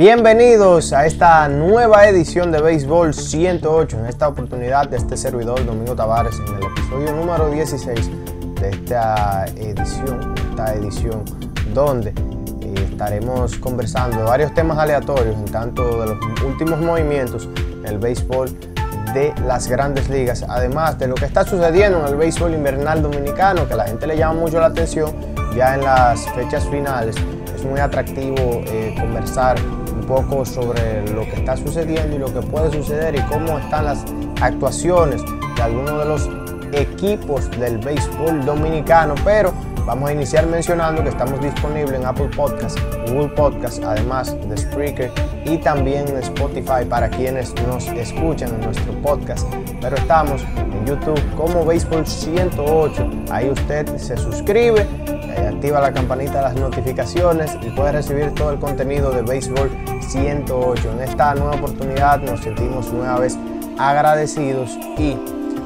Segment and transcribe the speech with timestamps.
[0.00, 3.98] Bienvenidos a esta nueva edición de Béisbol 108.
[3.98, 8.10] En esta oportunidad de este servidor Domingo Tavares en el episodio número 16
[8.62, 11.22] de esta edición, esta edición
[11.74, 12.14] donde
[12.62, 17.98] eh, estaremos conversando de varios temas aleatorios, en tanto de los últimos movimientos en el
[17.98, 18.58] béisbol
[19.12, 23.68] de las grandes ligas, además de lo que está sucediendo en el béisbol invernal dominicano,
[23.68, 25.14] que a la gente le llama mucho la atención
[25.54, 27.16] ya en las fechas finales.
[27.54, 29.58] Es muy atractivo eh, conversar
[30.10, 34.04] poco sobre lo que está sucediendo y lo que puede suceder y cómo están las
[34.42, 35.22] actuaciones
[35.54, 36.28] de algunos de los
[36.72, 39.54] equipos del béisbol dominicano, pero
[39.90, 45.10] vamos a iniciar mencionando que estamos disponibles en Apple Podcasts, Google Podcasts, además de Spreaker
[45.44, 49.48] y también en Spotify para quienes nos escuchan en nuestro podcast.
[49.80, 53.10] Pero estamos en YouTube como Béisbol 108.
[53.32, 58.52] Ahí usted se suscribe, eh, activa la campanita de las notificaciones y puede recibir todo
[58.52, 59.72] el contenido de Béisbol
[60.02, 60.88] 108.
[60.92, 63.36] En esta nueva oportunidad nos sentimos nueva vez
[63.76, 65.16] agradecidos y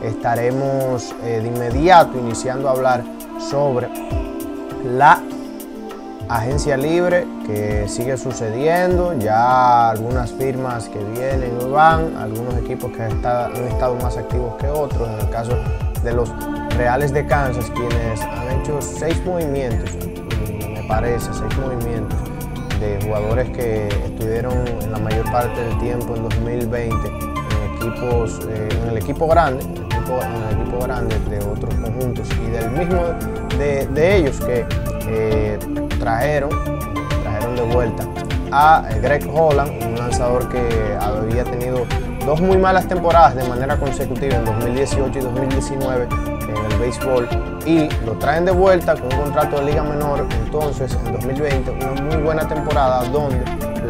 [0.03, 3.89] estaremos eh, de inmediato iniciando a hablar sobre
[4.85, 5.21] la
[6.29, 13.03] agencia libre que sigue sucediendo, ya algunas firmas que vienen y van, algunos equipos que
[13.03, 15.53] han estado más activos que otros, en el caso
[16.03, 16.31] de los
[16.77, 19.91] Reales de Kansas, quienes han hecho seis movimientos,
[20.73, 22.19] me parece, seis movimientos
[22.81, 28.69] de jugadores que estuvieron en la mayor parte del tiempo en 2020 en equipos, eh,
[28.83, 29.65] en el equipo grande,
[30.05, 33.03] equipo, en equipo grande de otros conjuntos y del mismo
[33.59, 34.67] de, de ellos que
[35.09, 35.59] eh,
[35.99, 36.51] trajeron,
[37.23, 38.05] trajeron de vuelta
[38.53, 40.61] a Greg Holland, un lanzador que
[41.01, 41.87] había tenido
[42.25, 46.09] dos muy malas temporadas de manera consecutiva en 2018 y 2019
[46.49, 47.29] en el béisbol
[47.67, 50.27] y lo traen de vuelta con un contrato de liga menor.
[50.45, 53.43] Entonces, en 2020, una muy buena temporada donde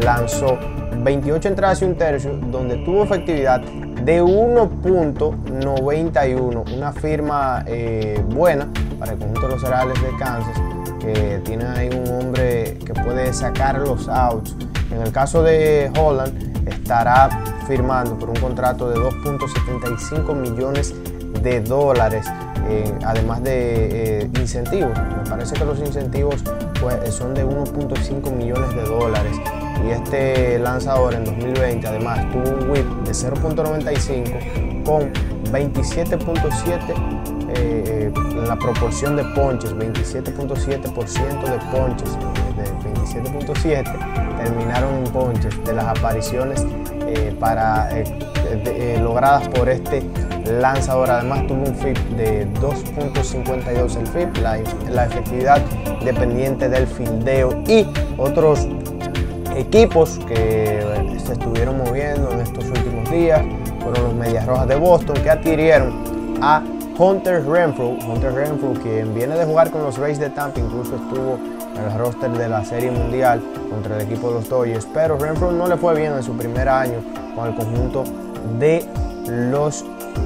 [0.03, 0.57] lanzó
[0.97, 3.61] 28 entradas y un tercio, donde tuvo efectividad
[4.05, 10.61] de 1.91, una firma eh, buena para el conjunto de los Reales de Kansas,
[10.99, 14.55] que tiene ahí un hombre que puede sacar los outs.
[14.91, 17.29] En el caso de Holland, estará
[17.65, 20.93] firmando por un contrato de 2.75 millones
[21.41, 22.27] de dólares,
[22.69, 24.95] eh, además de eh, incentivos.
[25.17, 26.43] Me parece que los incentivos
[26.79, 29.35] pues, son de 1.5 millones de dólares.
[29.83, 35.11] Y este lanzador en 2020 además tuvo un whip de 0.95 con
[35.51, 38.11] 27.7 eh,
[38.47, 42.17] la proporción de ponches, 27.7% de ponches,
[42.57, 42.65] de
[43.21, 46.65] 27.7 terminaron en ponches de las apariciones
[47.07, 50.03] eh, para, eh, logradas por este
[50.59, 51.09] lanzador.
[51.09, 54.59] Además tuvo un FIP de 2.52 el FIP, la,
[54.89, 55.61] la efectividad
[56.03, 57.87] dependiente del fildeo y
[58.17, 58.67] otros
[59.55, 60.83] equipos que
[61.25, 63.41] se estuvieron moviendo en estos últimos días.
[63.81, 66.63] Fueron los Medias Rojas de Boston que adquirieron a
[66.97, 71.37] Hunter Renfro, Hunter Renfro, quien viene de jugar con los Rays de Tampa, incluso estuvo
[71.77, 75.51] en el roster de la Serie Mundial contra el equipo de los Dodgers, pero Renfro
[75.51, 77.03] no le fue bien en su primer año
[77.35, 78.05] con el conjunto
[78.59, 78.85] de
[79.27, 79.83] los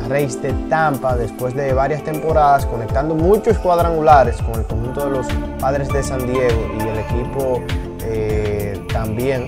[0.07, 1.15] Rays de Tampa.
[1.15, 5.27] Después de varias temporadas conectando muchos cuadrangulares con el conjunto de los
[5.59, 7.63] Padres de San Diego y el equipo
[8.03, 8.48] eh,
[8.91, 9.47] también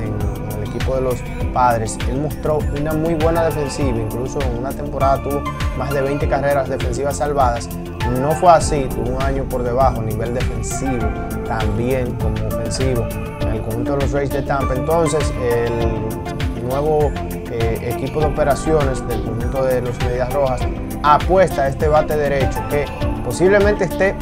[0.00, 1.98] en, el equipo de los Padres.
[2.08, 5.42] Él mostró una muy buena defensiva, incluso en una temporada tuvo
[5.76, 7.68] más de 20 carreras defensivas salvadas.
[8.20, 11.06] No fue así, tuvo un año por debajo a nivel defensivo,
[11.46, 13.06] también como ofensivo
[13.40, 14.74] en el conjunto de los Rays de Tampa.
[14.74, 17.10] Entonces, el nuevo
[17.50, 20.60] eh, equipo de operaciones del conjunto de los Medias Rojas
[21.02, 22.84] apuesta a este bate derecho que
[23.24, 24.14] posiblemente esté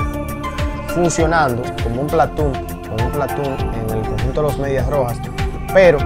[0.95, 2.53] funcionando como un platón,
[2.89, 3.57] como un platón
[3.99, 5.19] el conjunto de los Medias Rojas,
[5.73, 5.99] pero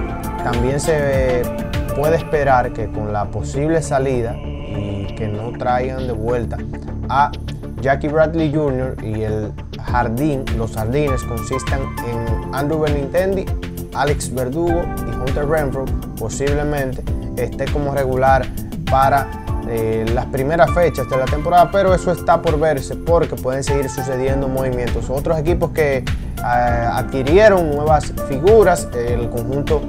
[0.43, 1.41] también se
[1.95, 6.57] puede esperar que con la posible salida y que no traigan de vuelta
[7.09, 7.31] a
[7.81, 8.95] Jackie Bradley Jr.
[9.03, 9.51] y el
[9.81, 13.45] jardín, los jardines consistan en Andrew Benintendi,
[13.93, 15.85] Alex Verdugo y Hunter Renfro,
[16.17, 17.03] posiblemente
[17.37, 18.45] esté como regular
[18.89, 19.27] para
[19.69, 23.89] eh, las primeras fechas de la temporada, pero eso está por verse porque pueden seguir
[23.89, 25.09] sucediendo movimientos.
[25.09, 26.03] Otros equipos que eh,
[26.41, 29.81] adquirieron nuevas figuras, el conjunto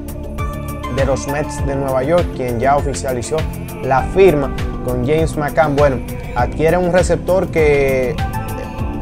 [0.94, 3.36] de los Mets de Nueva York, quien ya oficializó
[3.82, 4.54] la firma
[4.84, 5.74] con James McCann.
[5.74, 5.96] Bueno,
[6.36, 8.14] adquiere un receptor que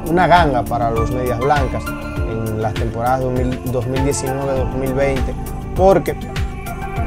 [0.08, 1.84] una ganga para los Medias Blancas
[2.30, 5.18] en las temporadas 2019-2020,
[5.76, 6.16] porque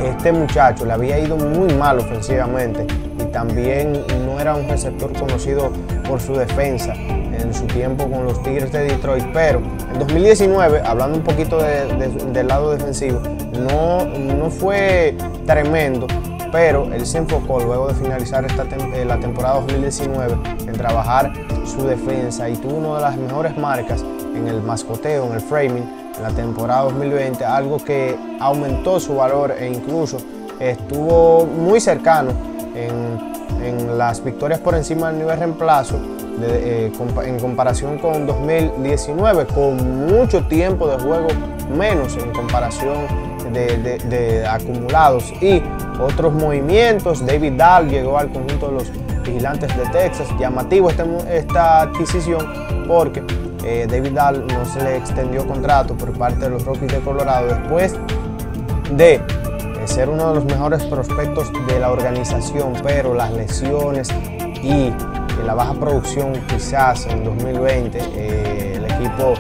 [0.04, 2.86] este muchacho le había ido muy mal ofensivamente
[3.36, 5.70] también no era un receptor conocido
[6.08, 9.60] por su defensa en su tiempo con los Tigres de Detroit, pero
[9.92, 13.20] en 2019, hablando un poquito del lado defensivo,
[13.70, 16.08] no, no fue tremendo,
[16.50, 20.34] pero él se enfocó luego de finalizar esta eh, la temporada 2019
[20.68, 21.34] en trabajar
[21.66, 24.02] su defensa y tuvo una de las mejores marcas
[24.34, 25.84] en el mascoteo, en el framing,
[26.16, 30.20] en la temporada 2020, algo que aumentó su valor e incluso
[30.58, 33.36] estuvo muy cercano en,
[33.98, 35.96] las victorias por encima del nivel reemplazo
[36.42, 36.92] eh,
[37.24, 41.28] en comparación con 2019, con mucho tiempo de juego
[41.76, 43.08] menos en comparación
[43.54, 45.62] de, acumulados y
[46.00, 47.26] otros movimientos.
[47.26, 48.92] David Dahl llegó al conjunto de los
[49.24, 50.28] vigilantes de Texas.
[50.40, 52.46] Llamativo este esta adquisición
[52.88, 53.24] porque
[53.64, 57.48] eh, David Dahl no se le extendió contrato por parte de los Rockies de Colorado
[57.48, 57.96] después
[58.92, 59.22] de
[59.96, 64.10] ser uno de los mejores prospectos de la organización, pero las lesiones
[64.62, 64.92] y
[65.46, 69.36] la baja producción quizás en 2020 eh, el equipo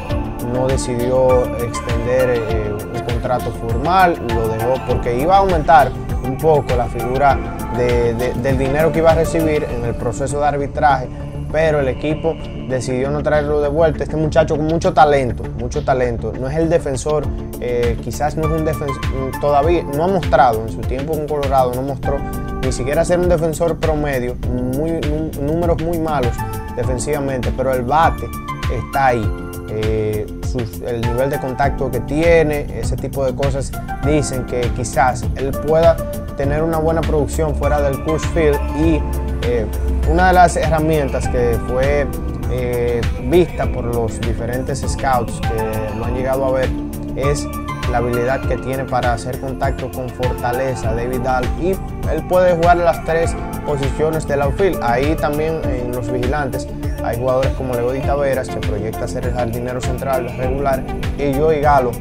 [0.53, 5.91] no decidió extender eh, un contrato formal, lo dejó porque iba a aumentar
[6.23, 7.37] un poco la figura
[7.75, 11.09] del dinero que iba a recibir en el proceso de arbitraje,
[11.51, 12.35] pero el equipo
[12.67, 14.03] decidió no traerlo de vuelta.
[14.03, 17.25] Este muchacho con mucho talento, mucho talento, no es el defensor,
[17.59, 18.99] eh, quizás no es un defensor,
[19.39, 22.17] todavía no ha mostrado en su tiempo con Colorado, no mostró
[22.63, 26.33] ni siquiera ser un defensor promedio, números muy malos
[26.75, 28.27] defensivamente, pero el bate
[28.75, 29.31] está ahí.
[29.69, 30.25] Eh,
[30.87, 33.71] el nivel de contacto que tiene, ese tipo de cosas
[34.05, 35.97] dicen que quizás él pueda
[36.37, 39.01] tener una buena producción fuera del Coors Field y
[39.47, 39.65] eh,
[40.09, 42.07] una de las herramientas que fue
[42.51, 46.69] eh, vista por los diferentes scouts que lo han llegado a ver
[47.15, 47.47] es
[47.91, 51.69] la habilidad que tiene para hacer contacto con fortaleza David Dahl y
[52.11, 54.79] él puede jugar las tres posiciones del outfield.
[54.81, 56.67] Ahí también en los vigilantes
[57.03, 60.83] hay jugadores como Leody Taveras que proyecta ser el jardinero central regular
[61.19, 61.91] y Joey Galo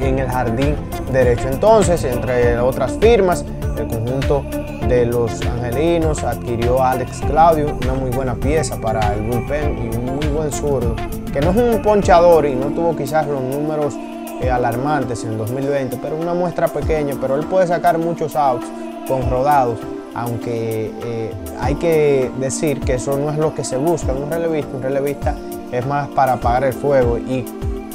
[0.00, 0.76] en el jardín
[1.12, 1.48] derecho.
[1.48, 3.44] Entonces, entre otras firmas,
[3.76, 4.44] el conjunto
[4.88, 9.96] de los angelinos adquirió a Alex Claudio, una muy buena pieza para el bullpen y
[9.96, 10.94] un muy buen zurdo,
[11.32, 13.94] que no es un ponchador y no tuvo quizás los números
[14.40, 18.66] eh, alarmantes en 2020, pero una muestra pequeña, pero él puede sacar muchos outs
[19.08, 19.78] con rodados,
[20.14, 24.30] aunque eh, hay que decir que eso no es lo que se busca en un
[24.30, 25.34] relevista, un relevista
[25.72, 27.44] es más para apagar el fuego y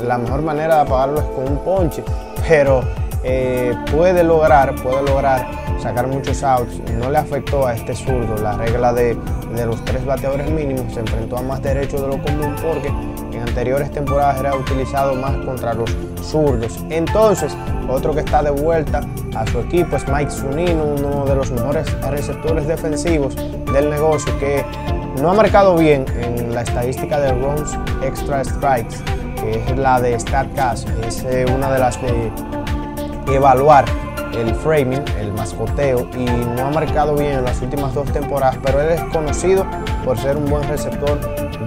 [0.04, 2.04] la mejor manera de apagarlo es con un ponche,
[2.48, 2.82] pero
[3.24, 5.46] eh, puede lograr, puede lograr
[5.82, 6.80] sacar muchos outs.
[6.98, 9.18] No le afectó a este zurdo la regla de,
[9.66, 10.94] los tres bateadores mínimos.
[10.94, 15.36] Se enfrentó a más derechos de lo común porque en anteriores temporadas era utilizado más
[15.46, 16.80] contra los zurdos.
[16.90, 17.56] Entonces,
[17.88, 19.02] otro que está de vuelta
[19.36, 24.64] a su equipo es Mike Zunino, uno de los mejores receptores defensivos del negocio que
[25.22, 28.96] no ha marcado bien en la estadística de runs extra strikes,
[29.36, 30.88] que es la de StatCast.
[31.06, 32.32] Es eh, una de las de
[33.36, 33.86] evaluar
[34.38, 38.82] el framing, el mascoteo, y no ha marcado bien en las últimas dos temporadas, pero
[38.82, 39.66] él es conocido
[40.04, 41.20] por ser un buen receptor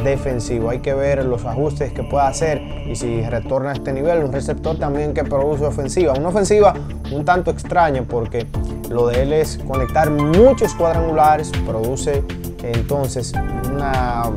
[0.03, 0.71] defensivo.
[0.71, 4.33] Hay que ver los ajustes que pueda hacer y si retorna a este nivel, un
[4.33, 6.15] receptor también que produce ofensiva.
[6.15, 6.75] Una ofensiva
[7.11, 8.47] un tanto extraña porque
[8.91, 12.23] lo de él es conectar muchos cuadrangulares, produce
[12.63, 13.33] entonces
[13.73, 14.31] una,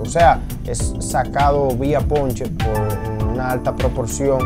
[0.00, 4.38] o sea, es sacado vía ponche por una alta proporción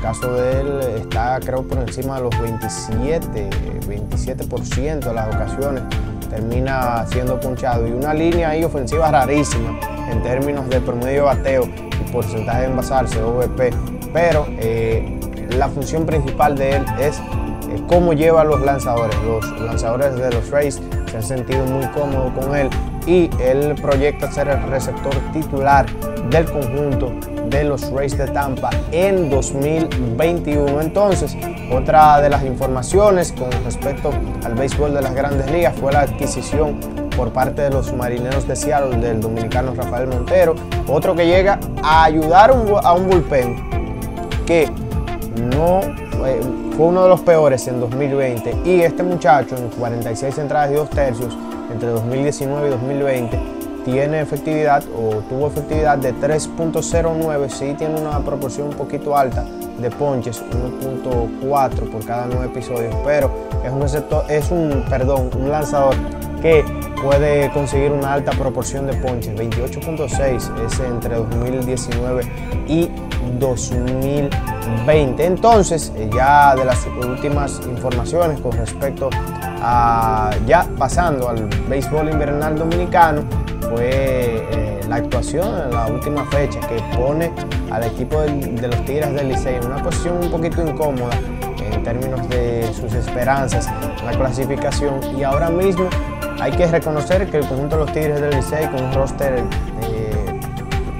[0.00, 3.50] el caso de él está creo por encima de los 27,
[3.86, 5.82] 27% de las ocasiones.
[6.30, 9.78] Termina siendo punchado y una línea ahí ofensiva rarísima
[10.10, 13.74] en términos de promedio bateo y porcentaje de envasarse, OVP,
[14.12, 19.16] pero eh, la función principal de él es eh, cómo lleva a los lanzadores.
[19.22, 20.80] Los lanzadores de los Rays
[21.10, 22.70] se han sentido muy cómodos con él
[23.06, 25.84] y él proyecta ser el receptor titular
[26.30, 27.12] del conjunto
[27.50, 30.80] de los Rays de Tampa en 2021.
[30.80, 31.36] Entonces,
[31.72, 34.10] otra de las informaciones con respecto
[34.44, 36.78] al béisbol de las grandes ligas fue la adquisición
[37.16, 40.54] por parte de los marineros de Seattle del dominicano Rafael Montero,
[40.86, 43.56] otro que llega a ayudar a un bullpen
[44.46, 44.70] que
[45.54, 45.80] no
[46.16, 46.40] fue,
[46.76, 50.88] fue uno de los peores en 2020 y este muchacho en 46 entradas y dos
[50.90, 51.36] tercios
[51.70, 58.68] entre 2019 y 2020 tiene efectividad o tuvo efectividad de 3.09, sí tiene una proporción
[58.68, 59.44] un poquito alta
[59.78, 60.42] de ponches,
[60.82, 63.30] 1.4 por cada 9 episodios, pero
[63.64, 65.94] es un receptor, es un, perdón, un lanzador
[66.42, 66.64] que
[67.02, 72.22] puede conseguir una alta proporción de ponches, 28.6 es entre 2019
[72.66, 72.90] y
[73.38, 75.24] 2020.
[75.24, 79.10] Entonces, eh, ya de las últimas informaciones con respecto
[79.62, 83.22] a ya pasando al béisbol invernal dominicano,
[83.70, 87.32] fue eh, la actuación en la última fecha que pone
[87.70, 91.14] al equipo de, los Tigres del Licey en una posición un poquito incómoda
[91.72, 95.00] en términos de sus esperanzas en la clasificación.
[95.16, 95.88] Y ahora mismo
[96.40, 99.34] hay que reconocer que el conjunto de los Tigres del Licey con un roster
[99.82, 100.40] eh,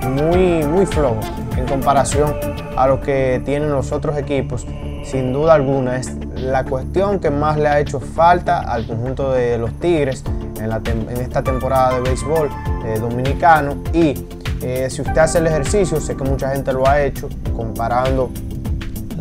[0.07, 1.19] muy, muy flojo
[1.57, 2.35] en comparación
[2.77, 4.67] a lo que tienen los otros equipos,
[5.05, 9.59] sin duda alguna es la cuestión que más le ha hecho falta al conjunto de
[9.59, 10.25] los Tigres
[10.61, 12.49] en, esta temporada de béisbol
[12.85, 14.27] eh, dominicano y
[14.63, 18.31] eh, si usted hace el ejercicio, sé que mucha gente lo ha hecho, comparando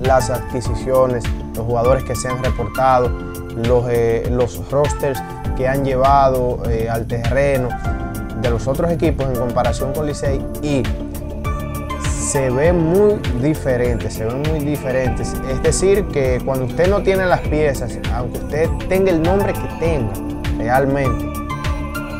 [0.01, 1.23] las adquisiciones,
[1.55, 3.09] los jugadores que se han reportado,
[3.55, 5.21] los, eh, los rosters
[5.57, 7.69] que han llevado al terreno
[8.41, 10.83] de los otros equipos en comparación con Licey y
[12.29, 15.33] se ven muy diferentes, se ven muy diferentes.
[15.49, 19.67] Es decir, que cuando usted no tiene las piezas, aunque usted tenga el nombre que
[19.79, 20.13] tenga
[20.57, 21.28] realmente,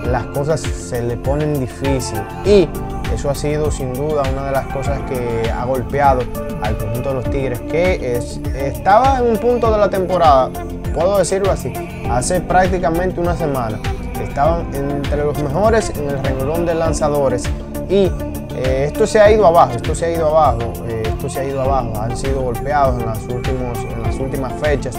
[0.05, 2.21] las cosas se le ponen difícil.
[2.45, 2.67] Y
[3.13, 6.21] eso ha sido sin duda una de las cosas que ha golpeado
[6.61, 8.19] al conjunto de los Tigres, que
[8.55, 10.49] estaba en un punto de la temporada,
[10.93, 11.73] puedo decirlo así,
[12.09, 13.79] hace prácticamente una semana.
[14.21, 17.43] Estaban entre los mejores en el renglón de lanzadores
[17.89, 18.11] y
[18.55, 21.45] eh, esto se ha ido abajo, esto se ha ido abajo, eh, esto se ha
[21.45, 24.95] ido abajo, han sido golpeados en las, últimos, en las últimas fechas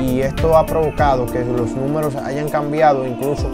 [0.00, 3.48] y esto ha provocado que los números hayan cambiado, incluso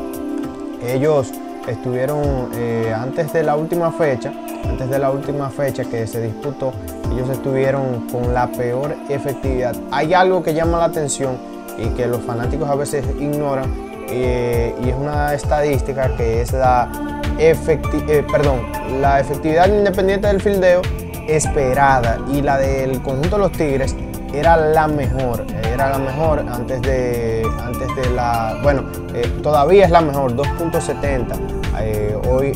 [0.82, 1.32] ellos
[1.66, 4.32] estuvieron eh, antes de la última fecha,
[4.64, 6.72] antes de la última fecha que se disputó,
[7.12, 9.76] ellos estuvieron con la peor efectividad.
[9.90, 11.36] Hay algo que llama la atención
[11.78, 16.88] y que los fanáticos a veces ignoran y es una estadística que es la
[17.38, 18.62] eh, perdón,
[19.00, 20.82] la efectividad independiente del fildeo
[21.28, 23.94] esperada y la del conjunto de los Tigres
[24.32, 29.90] era la mejor, era la mejor antes de, antes de la, bueno, eh, todavía es
[29.90, 31.36] la mejor, 2.70
[31.80, 32.52] eh, hoy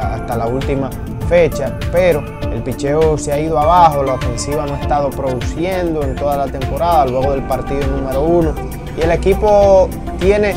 [0.00, 0.90] hasta la última
[1.28, 6.14] fecha, pero el picheo se ha ido abajo, la ofensiva no ha estado produciendo en
[6.14, 8.54] toda la temporada, luego del partido número uno,
[8.96, 9.88] y el equipo
[10.20, 10.54] tiene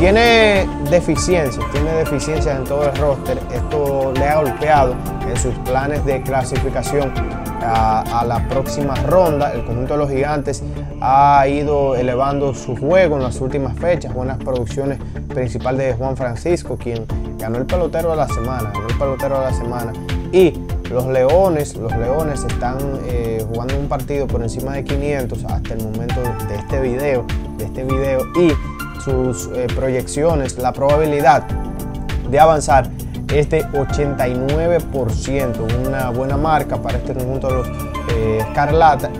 [0.00, 3.38] tiene deficiencias, tiene deficiencias en todo el roster.
[3.52, 4.94] Esto le ha golpeado
[5.28, 7.12] en sus planes de clasificación
[7.60, 9.52] a, la próxima ronda.
[9.52, 10.62] El conjunto de los gigantes
[11.00, 14.12] ha ido elevando su juego en las últimas fechas.
[14.14, 14.98] Buenas producciones
[15.28, 17.06] principal de Juan Francisco, quien
[17.38, 19.92] ganó el pelotero de la semana, ganó el pelotero de la semana.
[20.32, 20.54] Y
[20.90, 25.84] los Leones, los Leones están eh, jugando un partido por encima de 500 hasta el
[25.84, 27.24] momento de este video,
[27.58, 28.52] de este video y
[29.00, 31.46] sus eh, proyecciones, la probabilidad
[32.30, 32.90] de avanzar
[33.32, 37.68] es de 89%, una buena marca para este conjunto de los
[38.16, 38.44] eh.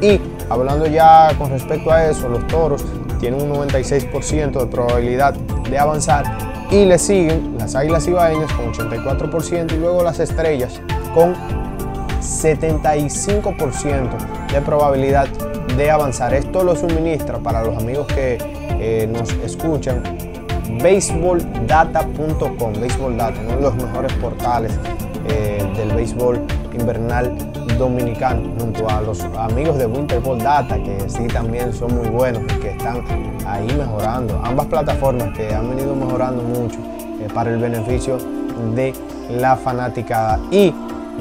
[0.00, 2.85] Y hablando ya con respecto a eso, los toros
[3.21, 6.25] tienen un 96% de probabilidad de avanzar
[6.71, 10.81] y le siguen las águilas ibaeñas con 84% y luego las estrellas
[11.14, 11.35] con
[12.21, 14.11] 75%
[14.52, 15.26] de probabilidad
[15.76, 16.35] de avanzar.
[16.35, 18.38] Esto lo suministra para los amigos que
[18.81, 20.02] eh, nos escuchan
[20.79, 24.73] baseballdata.com, Baseball Data, uno de los mejores portales
[25.29, 26.41] eh, del béisbol
[26.73, 27.37] invernal
[27.79, 32.61] dominicano, junto a los amigos de Winterball Data, que sí también son muy buenos y
[32.61, 33.03] que están
[33.47, 34.41] ahí mejorando.
[34.45, 36.79] Ambas plataformas que han venido mejorando mucho
[37.21, 38.19] eh, para el beneficio
[38.75, 38.95] de
[39.31, 40.39] la fanática.
[40.50, 40.75] Y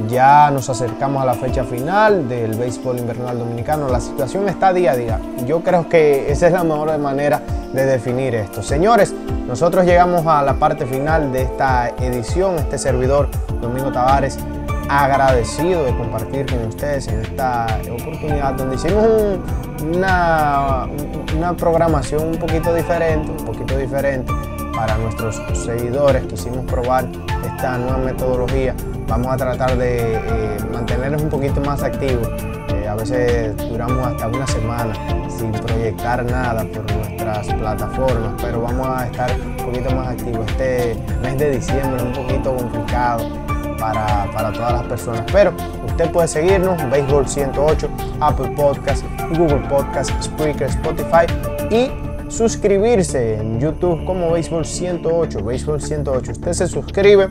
[0.07, 3.89] ya nos acercamos a la fecha final del béisbol invernal dominicano.
[3.89, 5.19] La situación está día a día.
[5.45, 7.41] Yo creo que esa es la mejor manera
[7.73, 8.63] de definir esto.
[8.63, 9.13] Señores,
[9.47, 12.55] nosotros llegamos a la parte final de esta edición.
[12.55, 13.29] Este servidor,
[13.61, 14.37] Domingo Tavares,
[14.89, 19.05] agradecido de compartir con ustedes en esta oportunidad donde hicimos
[19.83, 20.87] una,
[21.37, 24.31] una programación un poquito diferente, un poquito diferente
[24.75, 26.25] para nuestros seguidores.
[26.25, 27.05] Quisimos probar
[27.45, 28.73] esta nueva metodología
[29.09, 32.29] vamos a tratar de eh, mantenernos un poquito más activos.
[32.69, 34.93] Eh, a veces duramos hasta una semana
[35.27, 40.47] sin proyectar nada por nuestras plataformas, pero vamos a estar un poquito más activos.
[40.51, 43.27] Este mes de diciembre es un poquito complicado
[43.79, 45.53] para, para todas las personas, pero
[45.87, 47.89] usted puede seguirnos, Béisbol 108,
[48.19, 49.03] Apple Podcast,
[49.35, 51.25] Google Podcast, Spreaker, Spotify
[51.71, 51.89] y
[52.29, 56.31] suscribirse en YouTube como Béisbol 108, Béisbol 108.
[56.33, 57.29] Usted se suscribe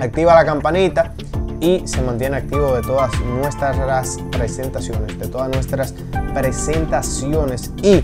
[0.00, 1.12] activa la campanita
[1.60, 5.94] y se mantiene activo de todas nuestras presentaciones, de todas nuestras
[6.34, 8.02] presentaciones y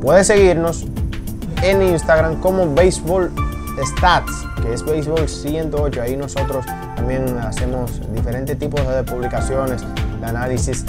[0.00, 0.84] puede seguirnos
[1.62, 3.32] en Instagram como Baseball
[3.82, 6.02] Stats, que es Baseball 108.
[6.02, 6.64] Ahí nosotros
[6.94, 9.82] también hacemos diferentes tipos de publicaciones,
[10.20, 10.84] de análisis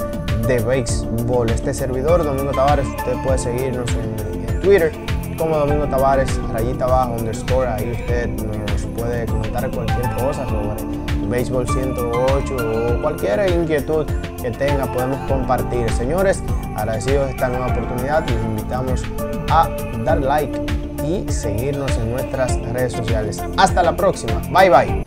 [0.48, 1.50] de béisbol.
[1.50, 4.92] Este servidor, Domingo Tavares, usted puede seguirnos en, Twitter
[5.38, 11.68] como Domingo Tavares, rayita abajo, underscore, ahí usted nos puede comentar cualquier cosa sobre Béisbol
[11.68, 14.06] 108 o cualquier inquietud
[14.42, 15.90] que tenga podemos compartir.
[15.92, 16.44] Señores,
[16.76, 19.04] agradecidos de esta nueva oportunidad, les invitamos
[19.50, 19.70] a
[20.04, 20.62] dar like
[21.04, 23.42] y seguirnos en nuestras redes sociales.
[23.58, 24.42] Hasta la próxima.
[24.52, 25.05] Bye bye.